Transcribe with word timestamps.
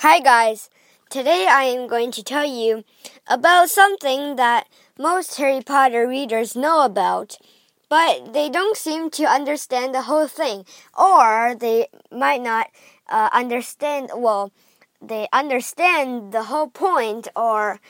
Hi, 0.00 0.20
guys. 0.20 0.68
Today 1.08 1.48
I 1.50 1.64
am 1.64 1.88
going 1.88 2.10
to 2.12 2.22
tell 2.22 2.44
you 2.44 2.84
about 3.26 3.70
something 3.70 4.36
that 4.36 4.68
most 4.98 5.36
Harry 5.36 5.62
Potter 5.62 6.06
readers 6.06 6.54
know 6.54 6.84
about, 6.84 7.38
but 7.88 8.34
they 8.34 8.50
don't 8.50 8.76
seem 8.76 9.08
to 9.12 9.24
understand 9.24 9.94
the 9.94 10.02
whole 10.02 10.28
thing, 10.28 10.66
or 10.92 11.54
they 11.58 11.88
might 12.12 12.42
not 12.42 12.68
uh, 13.08 13.30
understand, 13.32 14.10
well, 14.14 14.52
they 15.00 15.28
understand 15.32 16.30
the 16.30 16.42
whole 16.42 16.68
point, 16.68 17.28
or, 17.34 17.80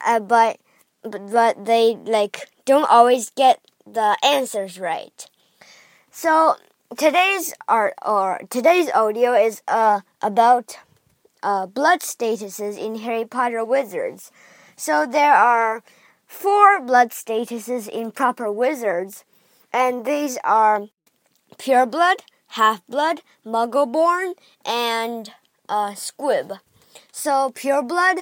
uh, 0.00 0.18
but, 0.18 0.58
but 1.02 1.66
they, 1.66 1.94
like, 2.06 2.48
don't 2.64 2.90
always 2.90 3.28
get 3.28 3.60
the 3.86 4.16
answers 4.24 4.80
right. 4.80 5.26
So, 6.10 6.56
today's 6.96 7.52
art, 7.68 7.92
or 8.00 8.40
today's 8.48 8.90
audio 8.92 9.34
is, 9.34 9.60
uh, 9.68 10.00
about 10.22 10.78
uh, 11.42 11.66
blood 11.66 12.00
statuses 12.00 12.78
in 12.78 12.96
Harry 12.96 13.24
Potter 13.24 13.64
Wizards. 13.64 14.30
So 14.76 15.06
there 15.06 15.34
are 15.34 15.82
four 16.26 16.80
blood 16.80 17.10
statuses 17.10 17.88
in 17.88 18.12
proper 18.12 18.50
wizards, 18.50 19.24
and 19.72 20.04
these 20.04 20.38
are 20.44 20.88
pure 21.58 21.86
blood, 21.86 22.18
half 22.48 22.86
blood, 22.86 23.22
muggle 23.44 23.90
born, 23.90 24.34
and 24.64 25.32
uh, 25.68 25.94
squib. 25.94 26.52
So 27.12 27.50
pure 27.54 27.82
blood 27.82 28.18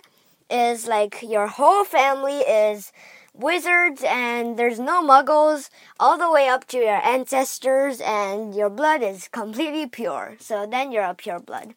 is 0.51 0.87
like 0.87 1.23
your 1.23 1.47
whole 1.47 1.85
family 1.85 2.39
is 2.39 2.93
wizards 3.35 4.03
and 4.05 4.59
there's 4.59 4.81
no 4.81 5.03
muggles 5.03 5.71
all 6.01 6.19
the 6.19 6.31
way 6.31 6.49
up 6.49 6.67
to 6.67 6.79
your 6.79 7.07
ancestors 7.07 8.01
and 8.01 8.55
your 8.55 8.69
blood 8.69 9.03
is 9.03 9.29
completely 9.29 9.87
pure. 9.87 10.37
So 10.41 10.67
then 10.67 10.91
you're 10.91 11.05
a 11.05 11.15
pure 11.15 11.39
blood. 11.39 11.75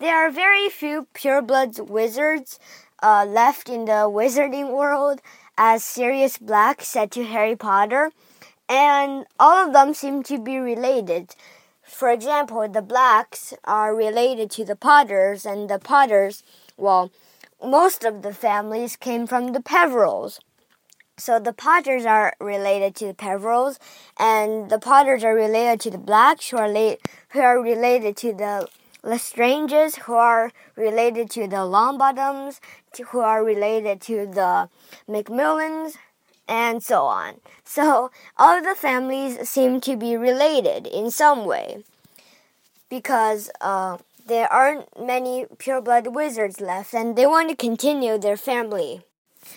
There 0.00 0.16
are 0.16 0.30
very 0.30 0.70
few 0.70 1.08
purebloods 1.12 1.78
wizards 1.78 2.58
uh, 3.02 3.26
left 3.28 3.68
in 3.68 3.84
the 3.84 4.08
wizarding 4.08 4.72
world, 4.72 5.20
as 5.58 5.84
Sirius 5.84 6.38
Black 6.38 6.80
said 6.80 7.10
to 7.10 7.24
Harry 7.24 7.54
Potter, 7.54 8.10
and 8.66 9.26
all 9.38 9.66
of 9.66 9.74
them 9.74 9.92
seem 9.92 10.22
to 10.22 10.38
be 10.38 10.56
related. 10.56 11.34
For 11.82 12.08
example, 12.10 12.66
the 12.66 12.80
Blacks 12.80 13.52
are 13.64 13.94
related 13.94 14.50
to 14.52 14.64
the 14.64 14.74
Potters, 14.74 15.44
and 15.44 15.68
the 15.68 15.78
Potters, 15.78 16.42
well, 16.78 17.10
most 17.62 18.02
of 18.02 18.22
the 18.22 18.32
families 18.32 18.96
came 18.96 19.26
from 19.26 19.52
the 19.52 19.60
Peverells. 19.60 20.40
So 21.18 21.38
the 21.38 21.52
Potters 21.52 22.06
are 22.06 22.32
related 22.40 22.94
to 22.96 23.08
the 23.08 23.14
Peverells, 23.14 23.78
and 24.18 24.70
the 24.70 24.78
Potters 24.78 25.22
are 25.24 25.34
related 25.34 25.78
to 25.80 25.90
the 25.90 25.98
Blacks, 25.98 26.48
who 26.48 26.56
are, 26.56 26.96
who 27.32 27.40
are 27.40 27.60
related 27.60 28.16
to 28.16 28.32
the 28.32 28.66
Lestranges, 29.02 29.96
who 30.00 30.14
are 30.14 30.52
related 30.76 31.30
to 31.30 31.46
the 31.46 31.56
Longbottoms, 31.56 32.60
who 33.08 33.20
are 33.20 33.44
related 33.44 34.00
to 34.02 34.26
the 34.26 34.68
Macmillans, 35.08 35.96
and 36.50 36.82
so 36.82 37.04
on. 37.04 37.40
So 37.64 38.10
all 38.36 38.60
the 38.60 38.74
families 38.74 39.48
seem 39.48 39.80
to 39.82 39.96
be 39.96 40.16
related 40.16 40.86
in 40.86 41.10
some 41.10 41.44
way 41.44 41.84
because 42.88 43.50
uh, 43.60 43.98
there 44.26 44.52
aren't 44.52 45.00
many 45.00 45.46
pureblood 45.56 46.12
wizards 46.12 46.60
left 46.60 46.92
and 46.92 47.16
they 47.16 47.26
want 47.26 47.48
to 47.50 47.56
continue 47.56 48.18
their 48.18 48.36
family. 48.36 49.02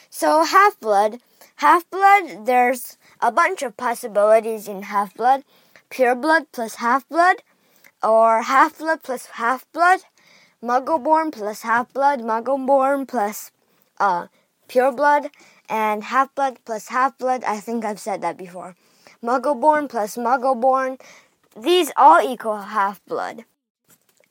So 0.09 0.43
half 0.43 0.79
blood, 0.79 1.19
half 1.57 1.89
blood, 1.89 2.45
there's 2.45 2.97
a 3.19 3.31
bunch 3.31 3.63
of 3.63 3.75
possibilities 3.75 4.67
in 4.67 4.83
half 4.83 5.15
blood. 5.15 5.43
Pure 5.89 6.15
blood 6.15 6.45
plus 6.51 6.75
half 6.75 7.09
blood 7.09 7.37
or 8.03 8.41
half 8.43 8.77
blood 8.77 9.01
plus 9.03 9.25
half 9.27 9.65
blood, 9.71 10.01
muggle 10.61 11.01
born 11.03 11.31
plus 11.31 11.61
half 11.61 11.91
blood, 11.93 12.19
muggle 12.21 12.65
born 12.65 13.05
plus 13.05 13.51
uh, 13.99 14.27
pure 14.67 14.91
blood, 14.91 15.29
and 15.69 16.03
half 16.03 16.33
blood 16.35 16.59
plus 16.65 16.89
half 16.89 17.17
blood. 17.17 17.43
I 17.45 17.59
think 17.59 17.85
I've 17.85 17.99
said 17.99 18.21
that 18.21 18.37
before. 18.37 18.75
Muggle 19.23 19.59
born 19.59 19.87
plus 19.87 20.17
muggle 20.17 20.59
born. 20.59 20.97
These 21.55 21.91
all 21.95 22.21
equal 22.21 22.57
half 22.57 23.03
blood. 23.05 23.45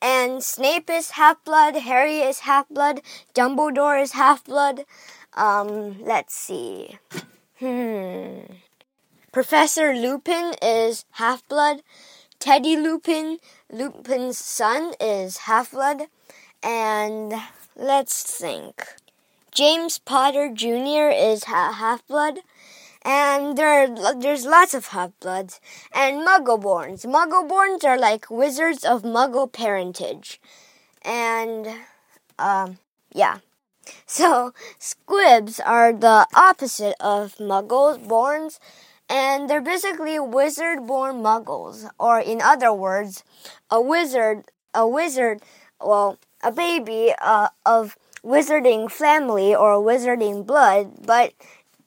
And 0.03 0.43
Snape 0.43 0.91
is 0.91 1.13
half 1.13 1.43
blood, 1.45 1.77
Harry 1.77 2.19
is 2.19 2.41
half 2.41 2.69
blood, 2.69 3.01
Dumbledore 3.35 4.03
is 4.03 4.13
half 4.13 4.45
blood. 4.45 4.85
Um, 5.35 6.03
let's 6.03 6.35
see. 6.35 6.99
Hmm. 7.61 8.41
Professor 9.31 9.95
Lupin 9.95 10.55
is 10.61 11.05
half 11.13 11.47
blood. 11.49 11.83
Teddy 12.41 12.77
Lupin, 12.77 13.39
Lupin's 13.73 14.39
son, 14.39 14.93
is 15.01 15.39
half 15.49 15.73
blood. 15.73 16.03
And 16.63 17.33
let's 17.75 18.23
think. 18.23 18.87
James 19.51 19.99
Potter 19.99 20.51
Jr. 20.55 21.09
is 21.11 21.45
half 21.45 22.07
blood. 22.07 22.41
And 23.05 23.57
there, 23.57 23.89
there's 24.15 24.45
lots 24.45 24.75
of 24.75 24.89
half 24.89 25.11
bloods. 25.21 25.59
And 25.93 26.27
Muggleborns. 26.27 27.07
Muggleborns 27.07 27.83
are 27.85 27.99
like 27.99 28.31
wizards 28.31 28.85
of 28.85 29.03
Muggle 29.03 29.51
parentage. 29.51 30.41
And, 31.03 31.67
um, 32.39 32.79
yeah. 33.13 33.39
So, 34.07 34.53
squibs 34.79 35.59
are 35.59 35.93
the 35.93 36.27
opposite 36.35 36.95
of 37.01 37.35
Muggles 37.37 37.99
borns 38.07 38.59
and 39.13 39.49
they're 39.49 39.61
basically 39.61 40.19
wizard-born 40.19 41.17
muggles, 41.17 41.89
or 42.01 42.19
in 42.19 42.41
other 42.41 42.73
words, 42.73 43.23
a 43.71 43.79
wizard, 43.79 44.45
a 44.73 44.89
wizard, 44.89 45.43
well, 45.79 46.19
a 46.43 46.51
baby 46.51 47.13
uh, 47.21 47.49
of 47.67 47.99
wizarding 48.25 48.91
family 48.91 49.55
or 49.55 49.75
wizarding 49.75 50.47
blood, 50.47 51.05
but 51.05 51.35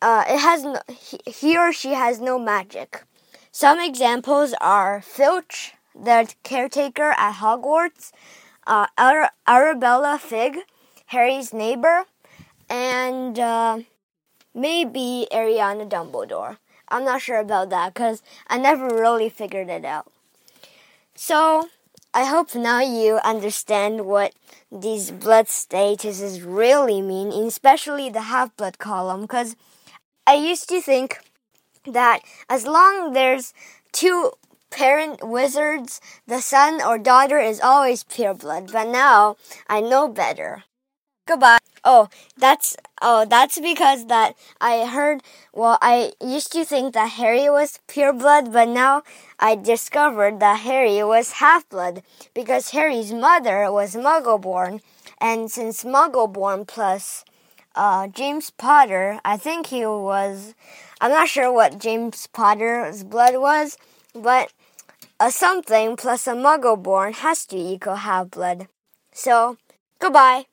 uh, 0.03 0.24
it 0.30 0.38
has 0.38 0.64
no, 0.64 0.80
he, 0.88 1.58
or 1.58 1.74
she 1.74 1.94
has 1.94 2.22
no 2.22 2.38
magic. 2.38 3.03
Some 3.52 3.80
examples 3.80 4.53
are 4.62 5.02
Filch, 5.02 5.74
the 5.96 6.31
caretaker 6.44 7.16
at 7.18 7.35
Hogwarts, 7.41 8.12
uh, 8.68 8.85
Arabella 9.47 10.19
Figg, 10.19 10.58
Harry's 11.08 11.53
neighbor, 11.53 12.03
and 12.69 13.40
uh, 13.40 13.80
maybe 14.53 15.28
Ariana 15.31 15.90
Dumbledore. 15.90 16.58
I'm 16.90 17.06
not 17.06 17.22
sure 17.22 17.40
about 17.40 17.69
that 17.72 17.94
because 17.94 18.22
I 18.47 18.57
never 18.57 18.88
really 18.88 19.29
figured 19.29 19.69
it 19.69 19.85
out. 19.85 20.12
So, 21.16 21.69
I 22.13 22.25
hope 22.25 22.56
now 22.56 22.81
you 22.81 23.19
understand 23.23 24.06
what 24.06 24.34
these 24.72 25.12
blood 25.12 25.47
statuses 25.47 26.44
really 26.46 27.01
mean, 27.01 27.31
especially 27.31 28.09
the 28.09 28.22
half 28.34 28.56
blood 28.56 28.78
column, 28.79 29.22
because 29.22 29.56
I 30.28 30.35
used 30.35 30.69
to 30.69 30.81
think 30.81 31.19
that 31.85 32.22
as 32.50 32.66
long 32.68 33.13
there's 33.13 33.53
two 33.91 34.31
parent 34.72 35.28
wizards, 35.28 36.02
the 36.28 36.41
son 36.41 36.81
or 36.81 36.97
daughter 36.97 37.40
is 37.40 37.62
always 37.62 38.03
pure 38.03 38.34
blood, 38.34 38.72
but 38.72 38.88
now 38.88 39.38
I 39.67 39.81
know 39.81 40.07
better. 40.07 40.63
Goodbye. 41.28 41.59
Oh, 41.88 42.09
that's 42.35 42.75
oh, 43.00 43.25
that's 43.25 43.59
because 43.59 44.07
that 44.07 44.34
I 44.59 44.85
heard. 44.88 45.22
Well, 45.53 45.78
I 45.84 46.13
used 46.19 46.51
to 46.53 46.66
think 46.66 46.96
that 46.96 47.12
Harry 47.12 47.47
was 47.47 47.79
pure 47.88 48.12
blood, 48.12 48.51
but 48.51 48.68
now 48.69 49.03
I 49.40 49.56
discovered 49.56 50.40
that 50.40 50.62
Harry 50.62 51.03
was 51.03 51.34
half 51.34 51.69
blood 51.69 52.01
because 52.34 52.72
Harry's 52.72 53.13
mother 53.13 53.72
was 53.72 53.96
Muggle 53.96 54.41
born, 54.41 54.81
and 55.22 55.51
since 55.51 55.84
Muggle 55.84 56.34
born 56.34 56.66
plus 56.66 57.23
uh, 57.75 58.07
James 58.07 58.50
Potter, 58.50 59.19
I 59.23 59.38
think 59.38 59.67
he 59.67 59.85
was. 59.85 60.56
I'm 61.00 61.12
not 61.12 61.28
sure 61.29 61.53
what 61.53 61.78
James 61.78 62.25
Potter's 62.28 63.03
blood 63.03 63.38
was, 63.38 63.78
but 64.16 64.52
a 65.19 65.29
something 65.29 65.97
plus 65.97 66.25
a 66.25 66.34
Muggle 66.34 66.81
born 66.81 67.13
has 67.13 67.46
to 67.47 67.57
equal 67.57 67.97
half 67.97 68.31
blood. 68.31 68.67
So, 69.13 69.57
goodbye. 70.00 70.46